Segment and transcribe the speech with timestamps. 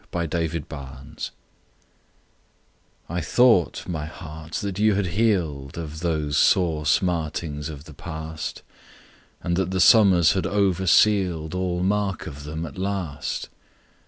[0.11, 1.29] "I THOUGHT, MY HEART"
[3.07, 8.63] I THOUGHT, my Heart, that you had healed Of those sore smartings of the past,
[9.43, 13.49] And that the summers had oversealed All mark of them at last.